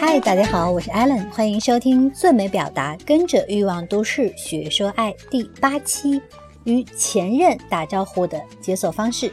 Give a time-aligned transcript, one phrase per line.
[0.00, 6.20] 嗨，大家好，我是 Allen，欢迎收听最美表达，跟着欲望都市学说爱第八期，
[6.64, 9.30] 与前任打招呼的解锁方式。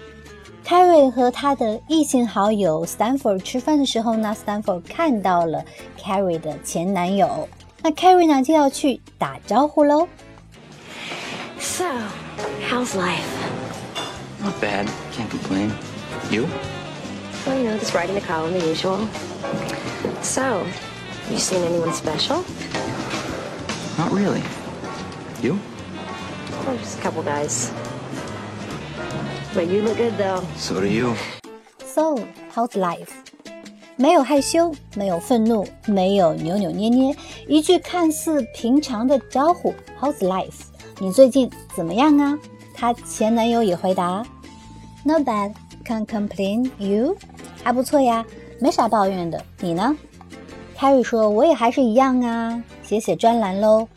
[0.66, 5.64] Carrie 和他的异性好友 Stanford 吃饭的时候呢，Stanford 看到了
[5.98, 7.48] Carrie 的前男友，
[7.82, 10.10] 那 Carrie 呢就要去打招呼喽。
[11.60, 11.86] So,
[12.70, 13.24] how's life?
[14.44, 14.88] Not bad.
[15.16, 15.72] Can't complain.
[16.30, 16.46] You?
[17.47, 19.09] Well, you know, just writing the column, the usual.
[20.23, 20.65] So,
[21.31, 22.45] you seen anyone special?
[23.99, 24.43] Not really.
[25.43, 25.59] You?
[26.67, 27.73] Or just a couple guys.
[29.55, 30.43] But you look good though.
[30.57, 31.15] So do you.
[31.85, 33.11] So, how's life?
[33.97, 37.15] 没有害羞，没有愤怒，没有扭扭捏捏，
[37.47, 40.63] 一句看似平常的招呼，How's life？
[40.99, 42.39] 你最近怎么样啊？
[42.75, 44.25] 她前男友也回答，
[45.05, 45.53] Not bad,
[45.85, 46.71] can't complain.
[46.79, 47.17] You？
[47.68, 48.26] 还不错呀，
[48.62, 49.44] 没啥抱怨的。
[49.60, 49.94] 你呢
[50.80, 53.90] ？Carrie 说，我也还是一样啊，写写专栏喽。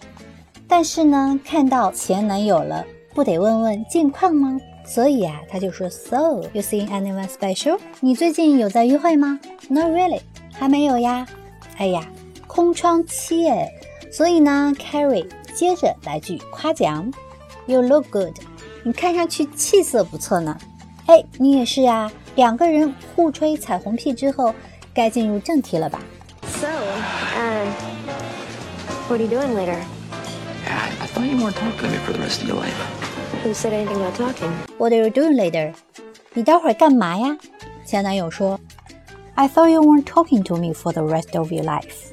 [0.66, 4.58] 但是呢，看到前男友了，不得问问近况吗？
[4.84, 7.78] 所以啊，他就说，So you seen anyone special？
[8.00, 10.22] 你最近有在约会吗？Not really，
[10.52, 11.24] 还没有呀。
[11.76, 12.04] 哎呀，
[12.48, 13.70] 空窗期哎。
[14.10, 17.12] 所以呢，Carrie 接着来句夸奖
[17.66, 18.36] ，You look good，
[18.82, 20.58] 你看上去气色不错呢。
[21.06, 22.10] 哎，你也是啊。
[22.40, 24.54] 两个人互吹彩虹屁之后，
[24.94, 26.00] 该进入正题了吧
[26.58, 27.66] ？So, uh,
[29.10, 29.76] what are you doing later?
[30.66, 32.72] I, thought you weren't talking to me for the rest of your life.
[33.44, 34.50] Who said anything about talking?
[34.78, 35.74] What are you doing later?
[36.32, 37.36] 你待会儿干嘛呀？
[37.84, 38.58] 前男友说
[39.34, 42.08] ，I thought you weren't talking to me for the rest of your life.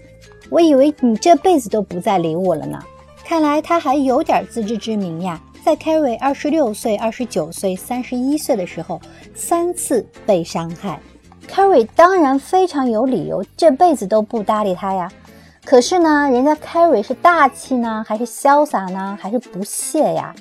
[0.50, 2.84] 我以为你这辈子都不再理我了呢。
[3.24, 5.40] 看来他还有点自知之明呀。
[5.68, 9.02] 在 Carrie 二十六岁、二十九岁、三十一岁的时候，
[9.36, 10.98] 三次被伤害。
[11.46, 15.12] Carrie 当然非常有理由这辈子都不搭理他呀。
[15.66, 20.34] 可是呢，人家 Carrie 是大气呢，还是潇洒呢，还是不屑呀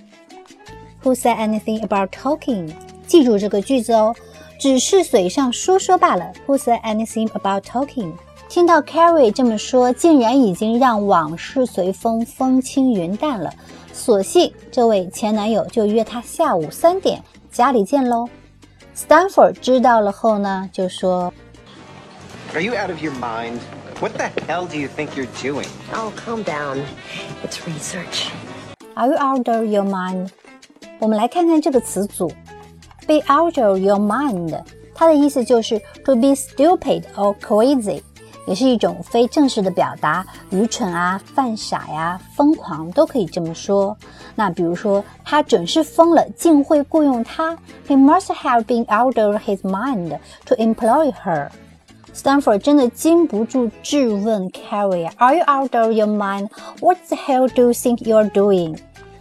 [1.03, 2.73] ？Who said anything about talking？
[3.09, 4.15] 记住这个句子哦，
[4.61, 6.31] 只是嘴上说说罢了。
[6.47, 8.13] Who said anything about talking？
[8.50, 13.54] 听到 Carrie 这么说，竟然已经让往事随风，风轻云淡了。
[13.94, 18.28] 索性这位前男友就约她下午三点家里见喽。
[18.96, 21.34] Stanford 知道了后呢，就说：“
[22.54, 23.60] Are you out of your mind?
[24.00, 26.80] What the hell do you think you're doing?” Oh, calm down.
[27.46, 28.30] It's research.
[28.96, 30.30] Are you out of your mind?
[31.00, 32.30] 我们来看看这个词组，
[33.08, 34.62] be out of your mind，
[34.94, 38.02] 它的意思就是 to be stupid or crazy，
[38.47, 43.97] 也是一种非正式的表达，愚蠢啊、犯傻呀、疯狂都可以这么说。
[44.35, 47.57] 那比如说，他准是疯了，竟会雇佣他
[47.89, 51.49] ，He must have been out of his mind to employ her。
[52.15, 58.79] Stanford 真的禁不住质问 Carrie，Are you out of your mind？What the hell do you think you're doing？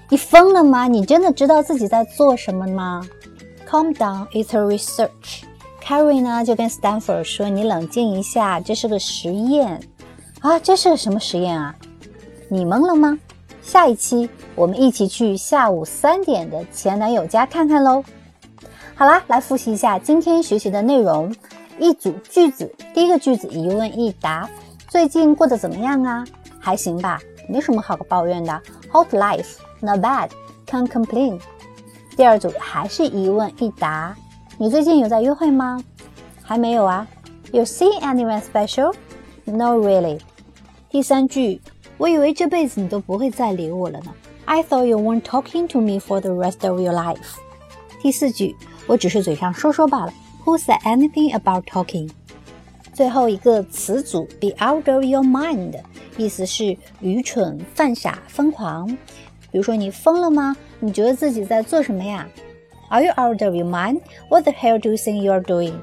[0.10, 0.88] 你疯了吗？
[0.88, 3.06] 你真的知道自己在做什么吗
[3.68, 5.44] ？Calm down, it's a research.
[5.86, 9.80] Carrie 呢就跟 Stanford 说：“你冷静一下，这是个实验
[10.40, 10.58] 啊！
[10.58, 11.76] 这是个什么实验啊？
[12.50, 13.20] 你懵了吗？
[13.62, 18.04] 下一期我们一起去下午三点的前男友家看看喽。
[18.96, 21.32] 好啦，来复习一下今天学习的内容。
[21.78, 24.50] 一组句子，第一个句子一问一答：
[24.88, 26.26] 最近过得怎么样啊？
[26.60, 28.60] 还行吧，没什么好抱怨的。
[28.92, 30.30] Hold life？Not bad,
[30.66, 31.40] can't complain。
[32.18, 34.16] 第二组还是一问一答，
[34.58, 35.84] 你最近有在约会吗？
[36.42, 37.06] 还没有啊。
[37.52, 38.94] You see anyone special?
[39.44, 40.22] No, really。
[40.90, 41.60] 第三句，
[41.98, 44.14] 我以为这辈子你都不会再理我了呢。
[44.46, 47.18] I thought you weren't talking to me for the rest of your life。
[48.02, 48.56] 第四句，
[48.88, 50.14] 我只是嘴上说说罢了。
[50.46, 52.10] Who said anything about talking？
[52.94, 55.74] 最后一个词组，be out of your mind，
[56.16, 58.88] 意思是愚蠢、犯傻、疯狂。
[59.52, 60.56] 比如说，你疯了吗？
[60.80, 62.26] 你觉得自己在做什么呀
[62.90, 64.02] ？Are you out of your mind?
[64.30, 65.74] What the hell do you think you're doing?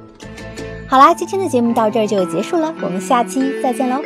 [0.88, 4.02] 好啦，今天的节目到这儿就结束了，我们下期再见喽。